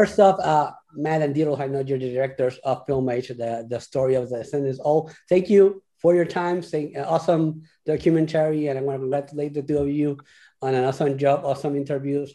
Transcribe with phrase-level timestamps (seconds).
[0.00, 3.78] first off, uh, Matt and Deedle, I know you're the directors of Filmage, the, the
[3.78, 4.80] story of the Descendents.
[4.80, 6.62] All thank you for your time.
[6.62, 10.16] Saying uh, awesome documentary, and I want to congratulate the two of you
[10.62, 12.32] on an awesome job, awesome interviews,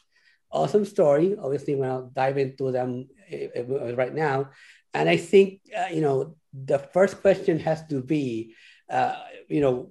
[0.51, 1.35] awesome story.
[1.41, 4.51] Obviously, to dive into them eh, eh, right now.
[4.93, 8.53] And I think, uh, you know, the first question has to be,
[8.91, 9.15] uh,
[9.49, 9.89] you know,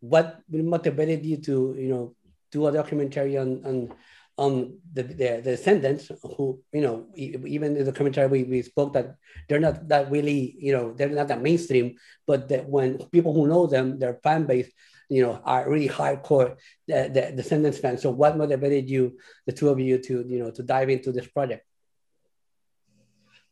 [0.00, 2.16] what motivated you to, you know,
[2.50, 3.94] do a documentary on, on,
[4.42, 4.52] on
[4.92, 9.14] the, the, the descendents who, you know, even in the commentary we, we spoke that
[9.48, 11.94] they're not that really, you know, they're not that mainstream,
[12.26, 14.68] but that when people who know them, their fan base,
[15.08, 16.56] you know, are really hardcore
[16.88, 18.02] the, the Descendents fans.
[18.02, 19.16] So what motivated you,
[19.46, 21.64] the two of you, to you know to dive into this project?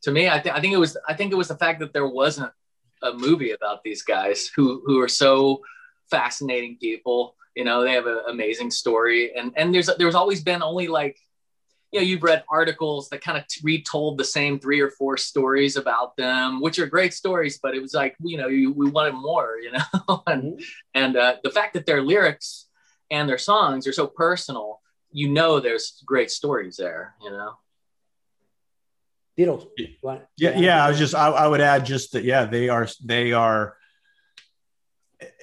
[0.04, 1.92] To me, I, th- I think it was I think it was the fact that
[1.92, 2.52] there wasn't
[3.02, 5.62] a movie about these guys who who are so
[6.10, 7.36] fascinating people.
[7.54, 11.18] You know, they have an amazing story, and and there's there's always been only like
[11.92, 15.76] you know you've read articles that kind of retold the same three or four stories
[15.76, 19.14] about them which are great stories but it was like you know you, we wanted
[19.14, 20.22] more you know?
[20.26, 20.62] And mm-hmm.
[20.94, 22.66] and uh, the fact that their lyrics
[23.10, 24.80] and their songs are so personal
[25.12, 27.54] you know there's great stories there you know?
[30.36, 33.32] Yeah yeah i was just I, I would add just that yeah they are they
[33.32, 33.76] are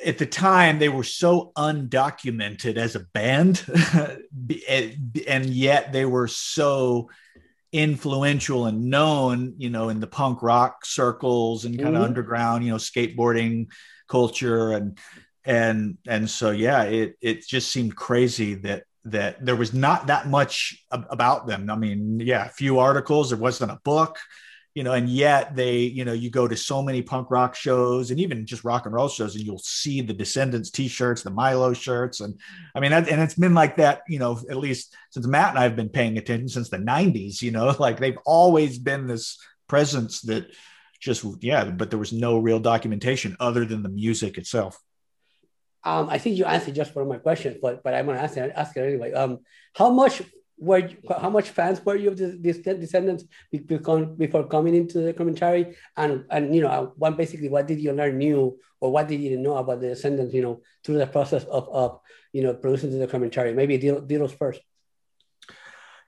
[0.05, 3.63] at the time they were so undocumented as a band
[5.27, 7.09] and yet they were so
[7.73, 11.97] influential and known you know in the punk rock circles and kind mm-hmm.
[11.97, 13.67] of underground you know skateboarding
[14.07, 14.71] culture.
[14.71, 14.97] And
[15.45, 20.27] and and so yeah it it just seemed crazy that that there was not that
[20.27, 21.69] much about them.
[21.69, 23.29] I mean yeah a few articles.
[23.29, 24.17] There wasn't a book
[24.77, 28.11] you know, and yet they, you know, you go to so many punk rock shows
[28.11, 31.73] and even just rock and roll shows, and you'll see the Descendents T-shirts, the Milo
[31.73, 32.39] shirts, and
[32.75, 35.63] I mean, and it's been like that, you know, at least since Matt and I
[35.63, 37.41] have been paying attention since the '90s.
[37.41, 40.45] You know, like they've always been this presence that
[40.99, 44.79] just, yeah, but there was no real documentation other than the music itself.
[45.83, 48.37] Um, I think you answered just one of my questions, but but I'm gonna ask
[48.37, 49.11] ask it anyway.
[49.13, 49.39] Um,
[49.73, 50.21] how much
[50.57, 55.75] were you, how much fans were you of the, descendents before, coming into the commentary?
[55.95, 59.37] And and you know one basically what did you learn new or what did you
[59.37, 61.99] know about the descendents you know through the process of, of
[62.33, 63.53] you know producing the commentary?
[63.53, 64.61] Maybe Deedle's first.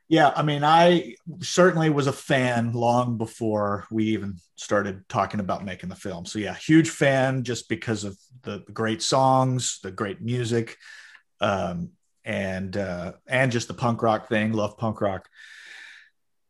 [0.07, 5.63] Yeah i mean i certainly was a fan long before we even started talking about
[5.63, 6.25] making the film.
[6.25, 10.77] So yeah huge fan just because of the great songs the great music
[11.41, 11.91] um,
[12.25, 14.53] and uh, and just the punk rock thing.
[14.53, 15.27] Love punk rock.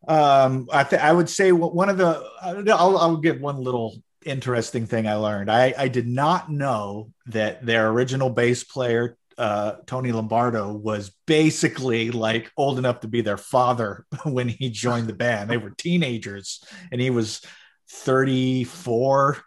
[0.08, 4.86] Um, I th- I would say one of the I'll, I'll give one little interesting
[4.86, 5.50] thing I learned.
[5.52, 12.12] I, I did not know that their original bass player uh, Tony Lombardo was basically
[12.12, 15.50] like old enough to be their father when he joined the band.
[15.50, 17.42] They were teenagers, and he was
[17.90, 19.38] 34.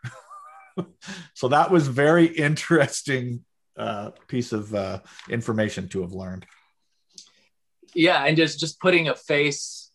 [1.34, 3.44] so that was very interesting
[3.76, 6.46] uh, piece of uh, information to have learned.
[7.94, 9.90] Yeah, and just just putting a face.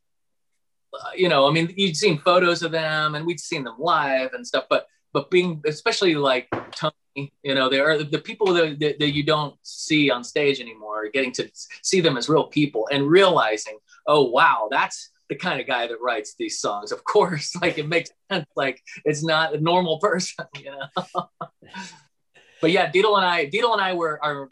[0.93, 4.33] Uh, you know, I mean, you'd seen photos of them, and we'd seen them live
[4.33, 8.79] and stuff, but but being especially like Tony, you know, there are the people that,
[8.79, 11.09] that, that you don't see on stage anymore.
[11.09, 11.49] Getting to
[11.81, 16.01] see them as real people and realizing, oh wow, that's the kind of guy that
[16.01, 16.91] writes these songs.
[16.91, 18.45] Of course, like it makes sense.
[18.55, 20.87] Like it's not a normal person, you know.
[22.61, 24.49] but yeah, Deedle and I, Deedle and I were are,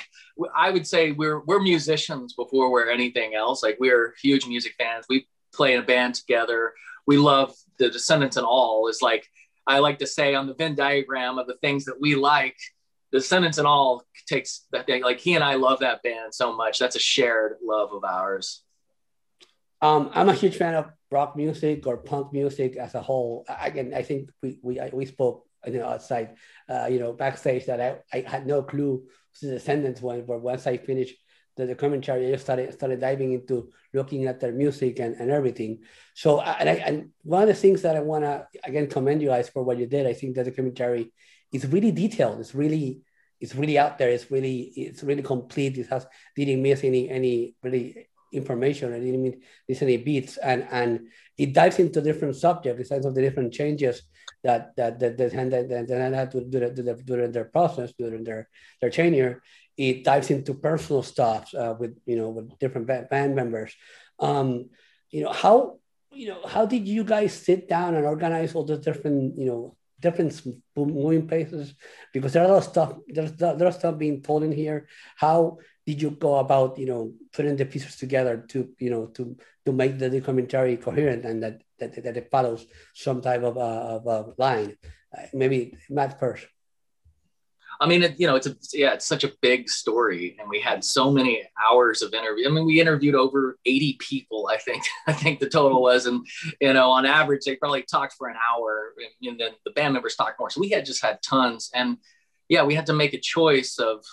[0.56, 3.64] I would say we're we're musicians before we're anything else.
[3.64, 5.06] Like we're huge music fans.
[5.10, 6.74] We play in a band together.
[7.08, 8.88] We love the Descendents and all.
[8.88, 9.28] Is like
[9.68, 12.58] I like to say on the Venn diagram of the things that we like.
[13.12, 16.80] The Descendents and all takes that like he and I love that band so much.
[16.80, 18.62] That's a shared love of ours.
[19.82, 23.46] Um, I'm a huge fan of rock music or punk music as a whole.
[23.62, 26.36] Again, I think we we we spoke you know, outside,
[26.70, 29.04] uh, you know, backstage that I, I had no clue
[29.40, 30.22] who the Descendents were.
[30.22, 31.16] But once I finished
[31.56, 35.32] the, the commentary, I just started started diving into looking at their music and, and
[35.32, 35.80] everything.
[36.14, 39.30] So, and, I, and one of the things that I want to again commend you
[39.30, 41.14] guys for what you did, I think that the commentary
[41.52, 42.40] is really detailed.
[42.40, 43.02] It's really
[43.40, 44.10] it's really out there.
[44.10, 45.78] It's really it's really complete.
[45.78, 48.94] It has didn't miss any any really information.
[48.94, 51.08] I didn't miss any beats, and and
[51.38, 54.02] it dives into different subjects, the sense of the different changes
[54.44, 58.24] that that that that, that, that, that had to do that during their process during
[58.24, 58.50] their
[58.82, 59.42] their tenure.
[59.78, 63.76] It dives into personal stuff uh, with you know with different band members.
[64.20, 64.70] Um,
[65.12, 65.80] you know how
[66.12, 69.76] you know how did you guys sit down and organize all the different you know
[70.00, 70.42] different
[70.76, 71.74] moving places
[72.14, 75.58] because there are a lot of stuff there's there's stuff being told in here how
[75.86, 79.72] did you go about you know putting the pieces together to you know to to
[79.72, 84.08] make the documentary coherent and that that, that it follows some type of, uh, of
[84.08, 84.78] a line
[85.18, 86.48] uh, maybe matt first
[87.80, 90.60] I mean, it, you know, it's a yeah, it's such a big story, and we
[90.60, 92.48] had so many hours of interview.
[92.48, 94.50] I mean, we interviewed over eighty people.
[94.52, 96.26] I think I think the total was, and
[96.62, 99.94] you know, on average, they probably talked for an hour, and, and then the band
[99.94, 100.50] members talked more.
[100.50, 101.98] So we had just had tons, and
[102.48, 104.04] yeah, we had to make a choice of.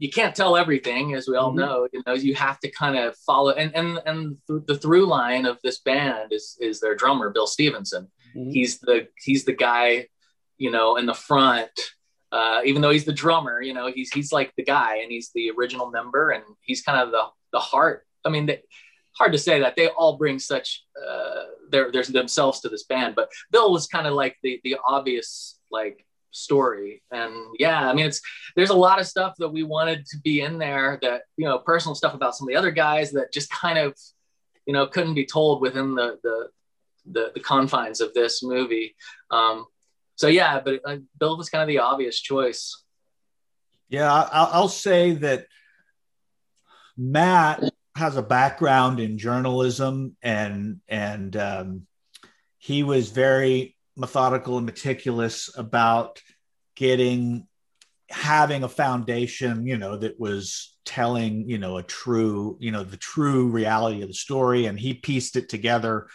[0.00, 1.60] You can't tell everything, as we all mm-hmm.
[1.60, 1.88] know.
[1.92, 5.46] You know, you have to kind of follow, and and and th- the through line
[5.46, 8.08] of this band is is their drummer Bill Stevenson.
[8.34, 8.50] Mm-hmm.
[8.50, 10.08] He's the he's the guy,
[10.58, 11.70] you know, in the front
[12.32, 15.30] uh, even though he's the drummer, you know, he's he's like the guy, and he's
[15.34, 18.06] the original member, and he's kind of the the heart.
[18.24, 18.62] I mean, they,
[19.12, 23.16] hard to say that they all bring such uh, their, their themselves to this band,
[23.16, 28.06] but Bill was kind of like the the obvious like story, and yeah, I mean,
[28.06, 28.20] it's
[28.56, 31.58] there's a lot of stuff that we wanted to be in there that you know
[31.58, 33.96] personal stuff about some of the other guys that just kind of
[34.66, 36.48] you know couldn't be told within the the
[37.06, 38.94] the, the confines of this movie.
[39.30, 39.66] Um,
[40.16, 42.82] so yeah, but uh, Bill was kind of the obvious choice.
[43.88, 45.46] Yeah, I'll, I'll say that
[46.96, 47.64] Matt
[47.96, 51.86] has a background in journalism, and and um,
[52.58, 56.20] he was very methodical and meticulous about
[56.74, 57.46] getting
[58.10, 62.96] having a foundation you know that was telling you know a true you know the
[62.96, 64.66] true reality of the story.
[64.66, 66.08] And he pieced it together.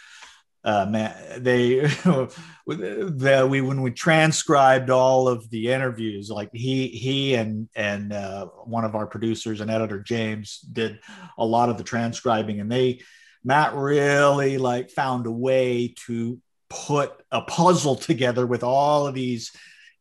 [0.62, 1.78] Uh, man, they
[2.66, 8.46] the, we when we transcribed all of the interviews, like he he and and uh,
[8.64, 10.98] one of our producers and editor James did
[11.38, 13.00] a lot of the transcribing, and they
[13.44, 19.52] Matt really like found a way to put a puzzle together with all of these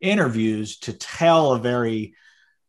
[0.01, 2.15] interviews to tell a very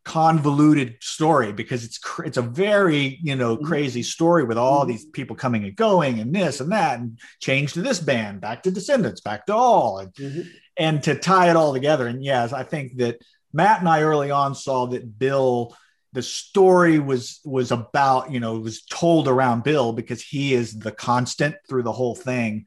[0.06, 3.66] convoluted story because it's it's a very you know mm-hmm.
[3.66, 4.92] crazy story with all mm-hmm.
[4.92, 8.62] these people coming and going and this and that and change to this band back
[8.62, 10.42] to descendents back to all and, mm-hmm.
[10.76, 13.20] and to tie it all together and yes i think that
[13.52, 15.76] matt and i early on saw that bill
[16.12, 20.92] the story was was about you know was told around bill because he is the
[20.92, 22.64] constant through the whole thing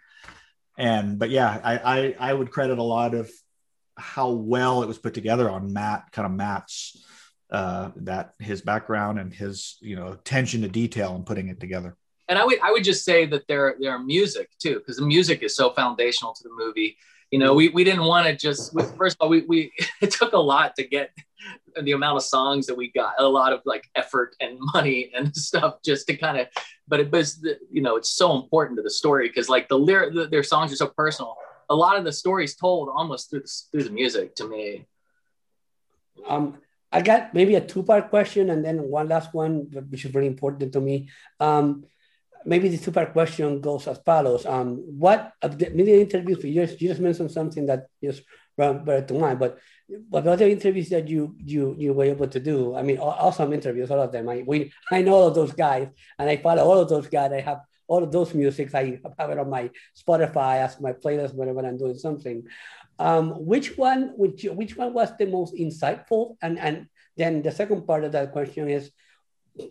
[0.80, 3.30] and but yeah i i, I would credit a lot of
[3.98, 7.06] how well it was put together on matt kind of matt's
[7.52, 11.98] uh, that his background and his you know attention to detail and putting it together.
[12.28, 15.42] And I would I would just say that there are music too because the music
[15.42, 16.98] is so foundational to the movie.
[17.32, 19.72] You know, we, we didn't want to just first of all we, we
[20.02, 21.12] it took a lot to get
[21.82, 25.36] the amount of songs that we got a lot of like effort and money and
[25.50, 26.48] stuff just to kind of
[26.88, 30.14] but it was you know it's so important to the story because like the lyric
[30.14, 31.38] the, their songs are so personal
[31.70, 34.86] a lot of the stories told almost through the, through the music to me
[36.28, 36.58] um
[36.92, 40.26] I got maybe a two part question and then one last one, which is very
[40.26, 41.10] important to me.
[41.40, 41.86] Um,
[42.46, 44.46] maybe the part question goes as follows.
[44.46, 48.24] Um, what of the media interviews, you just, you just mentioned something that just
[48.56, 49.60] brought, brought to mind, but
[50.10, 52.76] what other interviews that you you you were able to do?
[52.76, 54.30] I mean, awesome interviews, all of them.
[54.30, 55.88] I we I know all of those guys,
[56.20, 57.32] and I follow all of those guys.
[57.32, 58.76] I have all of those musics.
[58.76, 62.44] I have it on my Spotify as my playlist whenever I'm doing something.
[63.00, 66.36] Um, which one which which one was the most insightful?
[66.42, 66.86] And and
[67.18, 68.92] then the second part of that question is,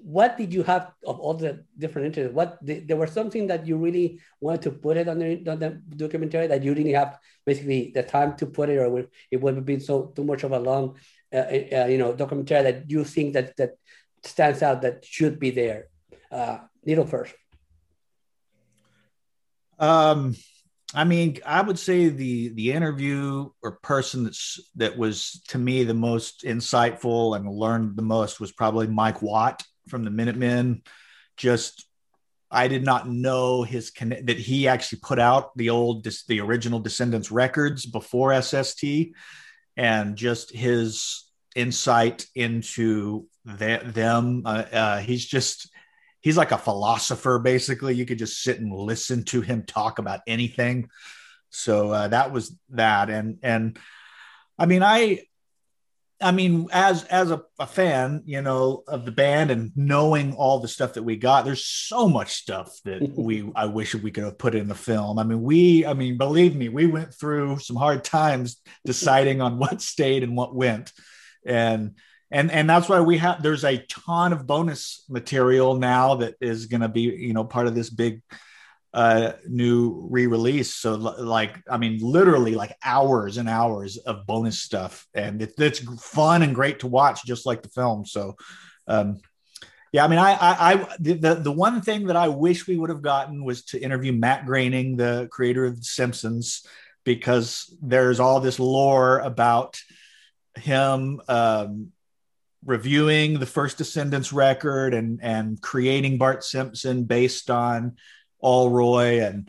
[0.03, 2.35] what did you have of all the different interests?
[2.35, 5.81] What there was something that you really wanted to put it on the, on the
[5.97, 9.65] documentary that you didn't have basically the time to put it, or it would have
[9.65, 10.97] been so too much of a long,
[11.33, 13.77] uh, uh, you know, documentary that you think that that
[14.23, 15.89] stands out that should be there.
[16.31, 17.35] Uh, Deedle first.
[19.79, 20.35] Um,
[20.95, 25.85] I mean, I would say the the interview or person that's that was to me
[25.85, 30.83] the most insightful and learned the most was probably Mike Watt from the Minutemen.
[31.37, 31.87] Just
[32.51, 37.31] I did not know his that he actually put out the old the original Descendents
[37.31, 38.85] records before SST,
[39.77, 44.43] and just his insight into the, them.
[44.45, 45.71] Uh, uh, he's just
[46.21, 50.21] he's like a philosopher basically you could just sit and listen to him talk about
[50.27, 50.89] anything
[51.51, 53.79] so uh, that was that and and
[54.59, 55.21] i mean i
[56.21, 60.59] i mean as as a, a, fan you know of the band and knowing all
[60.59, 64.25] the stuff that we got there's so much stuff that we i wish we could
[64.25, 65.19] have put in the film.
[65.19, 69.59] I mean we i mean believe me we went through some hard times deciding on
[69.59, 70.93] what stayed and what went.
[71.47, 71.95] And
[72.31, 76.67] and and that's why we have there's a ton of bonus material now that is
[76.67, 78.23] going to be you know part of this big
[78.95, 80.75] uh new re-release.
[80.75, 85.07] So like i mean literally like hours and hours of bonus stuff.
[85.15, 88.07] And it, it's fun and great to watch just like the film.
[88.07, 88.37] So
[88.87, 89.21] um
[89.93, 92.91] Yeah, I mean, I, I, I the, the one thing that I wish we would
[92.91, 96.67] have gotten was to interview Matt Groening, the creator of The Simpsons,
[97.05, 99.81] because there's all this lore about
[100.57, 101.93] him um,
[102.67, 107.97] reviewing the first Descendents record and and creating Bart Simpson based on
[108.43, 109.49] Allroy and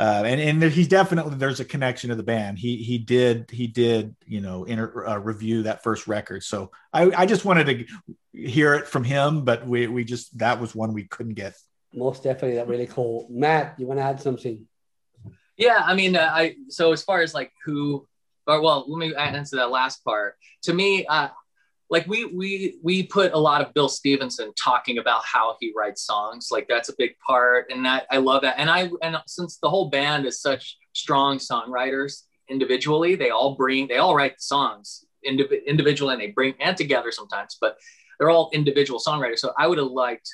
[0.00, 2.58] uh, and and he's definitely there's a connection to the band.
[2.58, 6.42] He he did he did you know inter, uh, review that first record.
[6.42, 10.58] So I I just wanted to hear it from him, but we we just that
[10.58, 11.54] was one we couldn't get.
[11.92, 13.26] Most definitely, that really cool.
[13.28, 14.66] Matt, you want to add something?
[15.58, 18.08] Yeah, I mean, uh, I so as far as like who,
[18.46, 20.36] or well, let me answer that last part.
[20.62, 21.28] To me, uh,
[21.90, 26.06] like we we we put a lot of Bill Stevenson talking about how he writes
[26.06, 26.48] songs.
[26.50, 28.54] Like that's a big part, and that I love that.
[28.58, 33.88] And I and since the whole band is such strong songwriters individually, they all bring
[33.88, 37.76] they all write songs indiv- individually, and they bring and together sometimes, but
[38.18, 39.38] they're all individual songwriters.
[39.38, 40.30] So I would have liked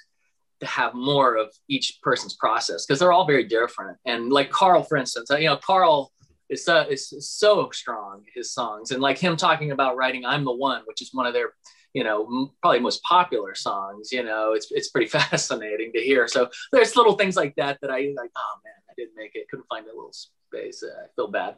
[0.61, 3.99] to have more of each person's process because they're all very different.
[4.05, 6.13] And like Karl, for instance, uh, you know, Carl
[6.49, 8.91] is so, is so strong his songs.
[8.91, 11.53] And like him talking about writing i'm the one which is one of their
[11.97, 16.29] you know probably most popular songs you know it's it's pretty fascinating to hear.
[16.29, 19.49] So there's little things like that that i like oh man i didn't make it.
[19.49, 20.83] Couldn't find a little space.
[20.83, 21.57] Uh, i feel bad.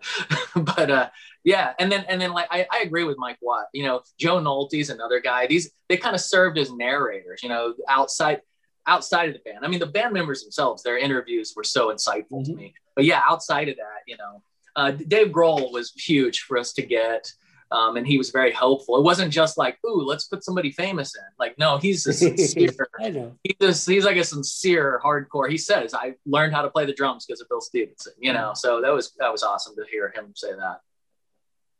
[0.54, 1.10] But uh
[1.42, 1.72] yeah.
[1.80, 3.66] And then and then like I, I agree with mike watt.
[3.72, 5.48] You know joe nolte's another guy.
[5.48, 8.40] These they kind of served as narrators you know outside
[8.86, 9.64] outside of the band.
[9.64, 12.52] I mean the band members themselves their interviews were so insightful mm-hmm.
[12.52, 12.74] to me.
[12.94, 14.42] But yeah outside of that you know
[14.76, 17.32] uh, Dave Grohl was huge for us to get.
[17.70, 18.96] Um, and he was very helpful.
[18.96, 22.70] It wasn't just like, "Ooh, let's put somebody famous in." Like, no, he's a sincere.
[23.00, 23.34] I know.
[23.42, 25.50] He's, he's like a sincere hardcore.
[25.50, 28.52] He says, "I learned how to play the drums because of Bill Stevenson." You know,
[28.54, 30.80] so that was that was awesome to hear him say that.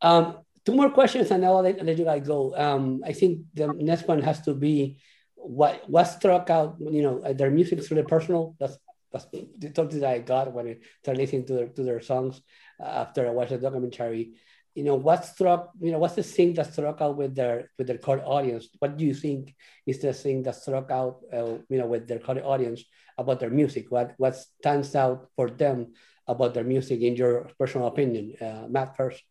[0.01, 2.55] Um, two more questions, and I'll let, let you guys go.
[2.55, 4.99] Um, I think the next one has to be
[5.33, 6.77] what what struck out.
[6.79, 8.55] You know, their music is really personal.
[8.59, 8.77] That's
[9.11, 12.41] the something that I got when I started listening to their to their songs
[12.79, 14.33] after I watched the documentary.
[14.75, 17.87] You know, what struck, you know, what's the thing that struck out with their with
[17.87, 18.69] their core audience?
[18.79, 22.19] What do you think is the thing that struck out, uh, you know, with their
[22.19, 22.83] core audience
[23.17, 23.87] about their music?
[23.89, 25.93] What what stands out for them
[26.27, 28.35] about their music, in your personal opinion?
[28.39, 29.23] Uh, Matt first.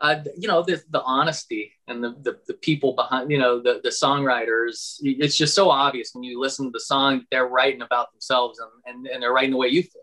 [0.00, 3.80] Uh, you know the, the honesty and the, the, the people behind you know the,
[3.84, 8.10] the songwriters it's just so obvious when you listen to the song they're writing about
[8.12, 10.00] themselves and, and, and they're writing the way you feel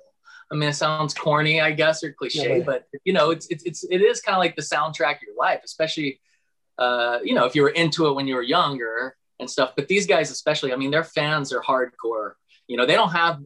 [0.49, 3.65] I mean, it sounds corny, I guess, or cliche, yeah, but you know, it's it's
[3.65, 6.21] it's it is kind of like the soundtrack of your life, especially
[6.77, 9.73] uh, you know, if you were into it when you were younger and stuff.
[9.75, 12.33] But these guys, especially, I mean, their fans are hardcore.
[12.67, 13.41] You know, they don't have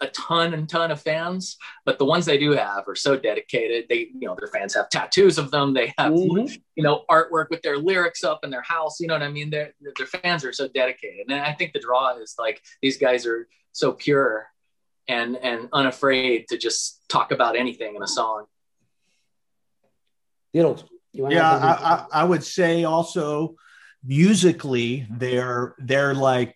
[0.00, 3.86] a ton and ton of fans, but the ones they do have are so dedicated.
[3.88, 5.74] They, you know, their fans have tattoos of them.
[5.74, 6.54] They have, mm-hmm.
[6.76, 9.00] you know, artwork with their lyrics up in their house.
[9.00, 9.50] You know what I mean?
[9.50, 13.26] Their their fans are so dedicated, and I think the draw is like these guys
[13.26, 14.48] are so pure
[15.08, 18.44] and and unafraid to just talk about anything in a song.
[21.12, 23.56] yeah, I, I, I would say also
[24.04, 26.54] musically they're they're like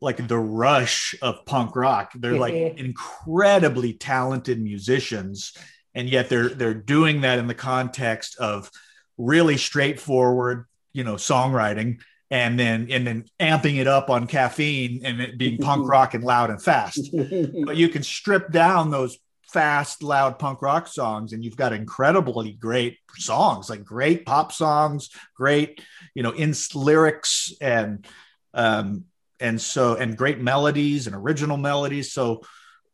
[0.00, 2.12] like the rush of punk rock.
[2.14, 5.52] They're like incredibly talented musicians,
[5.94, 8.70] and yet they're they're doing that in the context of
[9.18, 12.00] really straightforward, you know, songwriting
[12.30, 16.24] and then and then amping it up on caffeine and it being punk rock and
[16.24, 17.10] loud and fast.
[17.64, 22.52] but you can strip down those fast, loud punk rock songs, and you've got incredibly
[22.52, 25.80] great songs, like great pop songs, great,
[26.14, 28.06] you know, in lyrics and
[28.54, 29.04] um
[29.40, 32.12] and so and great melodies and original melodies.
[32.12, 32.42] So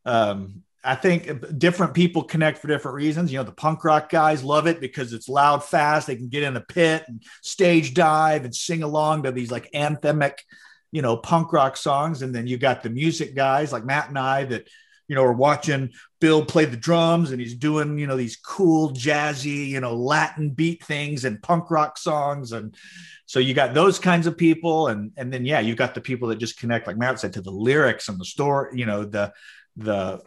[0.04, 3.30] um I think different people connect for different reasons.
[3.30, 6.08] You know, the punk rock guys love it because it's loud, fast.
[6.08, 9.70] They can get in the pit and stage dive and sing along to these like
[9.72, 10.38] anthemic,
[10.90, 12.22] you know, punk rock songs.
[12.22, 14.68] And then you got the music guys like Matt and I that,
[15.12, 15.90] you know, we're watching
[16.22, 20.48] Bill play the drums and he's doing, you know, these cool, jazzy, you know, Latin
[20.48, 22.52] beat things and punk rock songs.
[22.52, 22.74] And
[23.26, 24.88] so you got those kinds of people.
[24.88, 27.42] And, and then, yeah, you've got the people that just connect, like Matt said, to
[27.42, 29.34] the lyrics and the story, you know, the,
[29.76, 30.22] the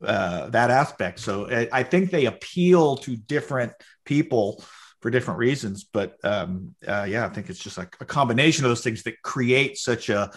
[0.00, 1.18] uh, that aspect.
[1.18, 3.72] So I, I, think they appeal to different
[4.04, 4.64] people
[5.00, 5.82] for different reasons.
[5.82, 9.20] But um, uh, yeah, I think it's just like a combination of those things that
[9.22, 10.30] create such a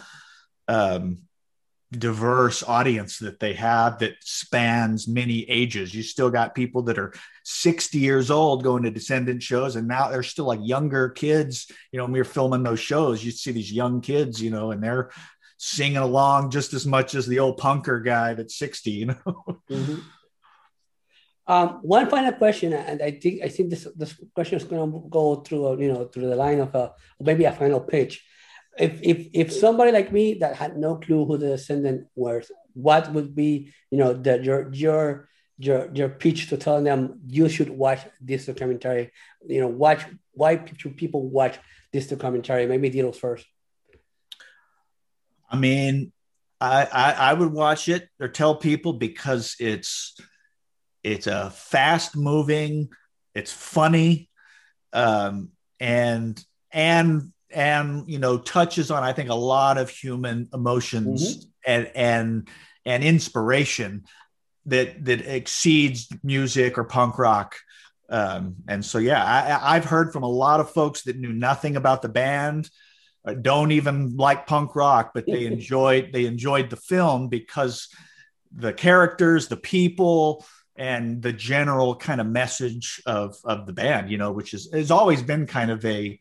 [0.67, 1.19] um,
[1.99, 5.93] diverse audience that they have that spans many ages.
[5.93, 10.09] You still got people that are 60 years old going to Descendent shows, and now
[10.09, 11.71] they're still like younger kids.
[11.91, 14.71] You know, when we were filming those shows, you see these young kids, you know,
[14.71, 15.11] and they're
[15.57, 19.15] singing along just as much as the old punker guy that's 60, you know?
[19.69, 19.99] mm-hmm.
[21.47, 25.07] um, one final question, and I think I think this this question is going to
[25.09, 28.23] go through, you know, through the line of a maybe a final pitch.
[28.77, 33.11] If if if somebody like me that had no clue who the Descendent was, what
[33.13, 37.69] would be you know the your your your your pitch to telling them you should
[37.69, 39.11] watch this documentary?
[39.45, 41.59] You know, watch why should people watch
[41.91, 42.65] this documentary?
[42.65, 43.45] Maybe Deedle's first.
[45.49, 46.11] I mean,
[46.59, 50.17] I, I, I would watch it or tell people because it's
[51.03, 52.89] it's a fast moving,
[53.35, 54.29] it's funny,
[54.93, 55.49] um,
[55.79, 61.49] and and and you know touches on I think a lot of human emotions mm-hmm.
[61.65, 62.49] and and
[62.85, 64.05] and inspiration
[64.65, 67.55] that that exceeds music or punk rock.
[68.09, 71.75] Um, and so yeah, I, I've heard from a lot of folks that knew nothing
[71.75, 72.69] about the band
[73.25, 77.89] uh, don't even like punk rock, but they enjoyed they enjoyed the film because
[78.55, 80.45] the characters, the people,
[80.75, 84.91] and the general kind of message of of the band, you know, which is has
[84.91, 86.19] always been kind of a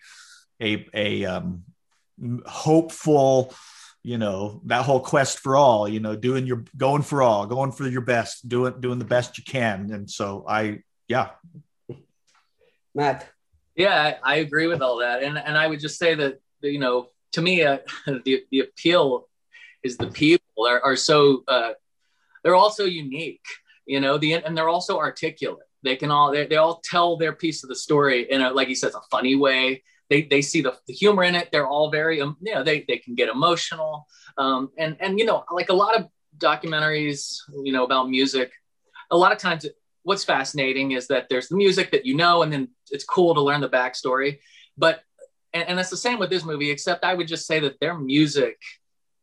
[0.63, 1.65] a a um,
[2.47, 3.55] hopeful,
[4.03, 7.73] you know, that whole quest for all, you know, doing your going for all, going
[7.73, 11.31] for your best, doing doing the best you can, and so I, yeah,
[12.95, 13.29] Matt.
[13.75, 16.79] Yeah, I, I agree with all that, and and I would just say that you
[16.79, 19.29] know, to me, uh, the the appeal
[19.83, 21.73] is the people are, are so uh,
[22.43, 23.45] they're all so unique,
[23.87, 25.67] you know, the and they're also articulate.
[25.83, 28.69] They can all they, they all tell their piece of the story in a like
[28.69, 29.83] he says a funny way.
[30.13, 31.49] They, they see the, the humor in it.
[31.51, 35.25] They're all very um, you know they, they can get emotional um, and and you
[35.25, 38.53] know like a lot of documentaries you know about music.
[39.11, 39.67] A lot of times
[40.03, 43.41] what's fascinating is that there's the music that you know and then it's cool to
[43.41, 44.39] learn the backstory
[44.77, 45.03] but
[45.55, 47.97] and, and it's the same with this movie except i would just say that their
[47.97, 48.59] music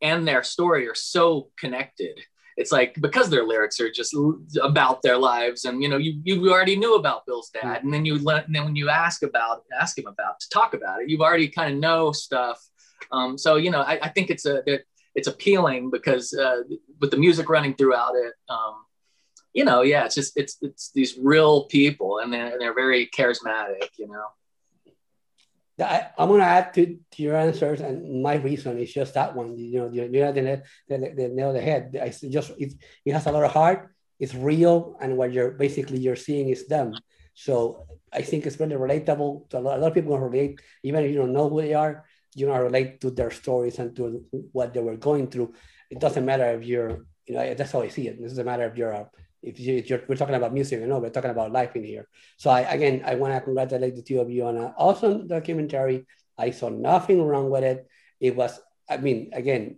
[0.01, 2.17] and their story are so connected
[2.59, 4.13] it's like because their lyrics are just
[4.61, 8.03] about their lives and you know you you already knew about bill's dad and then
[8.03, 11.09] you let and then when you ask about ask him about to talk about it
[11.09, 12.59] you've already kind of know stuff.
[13.11, 14.61] Um, so you know I, I think it's a
[15.15, 16.63] it's appealing because uh,
[16.99, 18.75] with the music running throughout it um,
[19.53, 23.87] you know yeah it's just it's it's these real people and they're, they're very charismatic
[23.97, 24.25] you know
[25.81, 29.57] I, am going to add to, your answers, and my reason is just that one.
[29.57, 31.97] You know, you, you know the, the, the nail the head.
[32.01, 32.73] I just it,
[33.05, 33.93] it has a lot of heart.
[34.19, 36.93] It's real, and what you're basically you're seeing is them.
[37.33, 39.49] So I think it's really relatable.
[39.49, 41.61] To a, lot, a lot of people can relate, even if you don't know who
[41.61, 42.05] they are.
[42.35, 45.53] You know, relate to their stories and to what they were going through.
[45.89, 48.19] It doesn't matter if you're, you know, that's how I see it.
[48.19, 49.09] It doesn't matter if you're a
[49.41, 52.07] if, you, are we're talking about music, you know, we're talking about life in here.
[52.37, 56.05] So I, again, I want to congratulate the two of you on an awesome documentary.
[56.37, 57.87] I saw nothing wrong with it.
[58.19, 59.77] It was, I mean, again,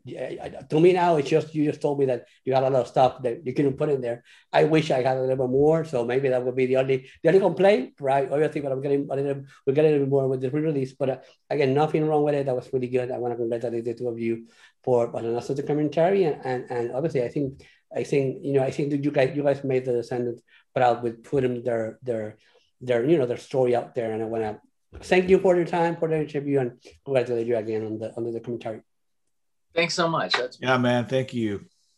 [0.69, 2.88] to me now, it's just, you just told me that you had a lot of
[2.88, 4.24] stuff that you couldn't put in there.
[4.54, 5.84] I wish I had a little bit more.
[5.84, 8.32] So maybe that would be the only, the only complaint, right?
[8.32, 11.10] Obviously, but I'm getting a little, we're getting a little more with the re-release, but
[11.10, 11.17] uh,
[11.50, 12.45] again, nothing wrong with it.
[12.45, 13.12] That was really good.
[13.12, 14.47] I want to congratulate the two of you
[14.82, 16.24] for an awesome documentary.
[16.24, 17.62] And, and, and obviously, I think
[17.96, 20.42] I think you know I think that you guys you guys made the Descendents
[20.74, 22.38] proud with putting their their
[22.80, 24.60] their you know their story out there, and I want to
[25.04, 26.72] thank you for your time for the interview and
[27.06, 28.82] congratulate you again on the on the commentary.
[29.74, 30.34] Thanks so much.
[30.34, 31.06] That's yeah, man.
[31.08, 31.66] Thank you.